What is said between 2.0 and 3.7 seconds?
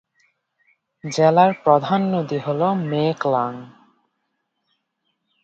নদী হল মে ক্লাং।